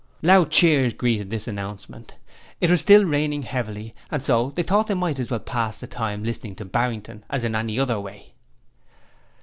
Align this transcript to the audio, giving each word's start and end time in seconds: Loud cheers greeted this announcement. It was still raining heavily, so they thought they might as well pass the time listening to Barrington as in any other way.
Loud 0.23 0.49
cheers 0.49 0.95
greeted 0.95 1.29
this 1.29 1.47
announcement. 1.47 2.15
It 2.59 2.71
was 2.71 2.81
still 2.81 3.05
raining 3.05 3.43
heavily, 3.43 3.93
so 4.17 4.49
they 4.49 4.63
thought 4.63 4.87
they 4.87 4.95
might 4.95 5.19
as 5.19 5.29
well 5.29 5.39
pass 5.39 5.79
the 5.79 5.85
time 5.85 6.23
listening 6.23 6.55
to 6.55 6.65
Barrington 6.65 7.23
as 7.29 7.43
in 7.43 7.53
any 7.55 7.79
other 7.79 7.99
way. 7.99 8.33